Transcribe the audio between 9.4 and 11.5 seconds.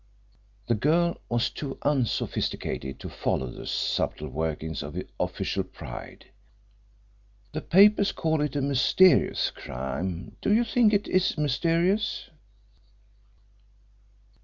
crime. Do you think it is